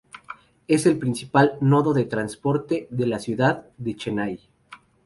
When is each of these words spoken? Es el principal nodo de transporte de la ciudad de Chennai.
Es 0.67 0.87
el 0.87 0.97
principal 0.97 1.59
nodo 1.61 1.93
de 1.93 2.05
transporte 2.05 2.87
de 2.89 3.05
la 3.05 3.19
ciudad 3.19 3.67
de 3.77 3.95
Chennai. 3.95 4.39